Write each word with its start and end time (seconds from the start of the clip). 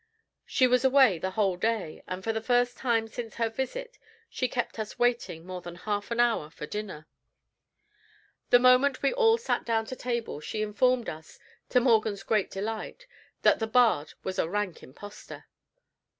She 0.47 0.65
was 0.65 0.83
away 0.83 1.19
the 1.19 1.29
whole 1.29 1.55
day, 1.57 2.01
and 2.07 2.23
for 2.23 2.33
the 2.33 2.41
first 2.41 2.75
time 2.75 3.07
since 3.07 3.35
her 3.35 3.51
visit 3.51 3.99
she 4.31 4.47
kept 4.47 4.79
us 4.79 4.97
waiting 4.97 5.45
more 5.45 5.61
than 5.61 5.75
half 5.75 6.09
an 6.09 6.19
hour 6.19 6.49
for 6.49 6.65
dinner. 6.65 7.05
The 8.49 8.57
moment 8.57 9.03
we 9.03 9.13
all 9.13 9.37
sat 9.37 9.63
down 9.63 9.85
to 9.85 9.95
table, 9.95 10.39
she 10.39 10.63
informed 10.63 11.07
us, 11.07 11.37
to 11.69 11.79
Morgan's 11.79 12.23
great 12.23 12.49
delight, 12.49 13.05
that 13.43 13.59
the 13.59 13.67
bard 13.67 14.13
was 14.23 14.39
a 14.39 14.49
rank 14.49 14.81
impostor. 14.81 15.45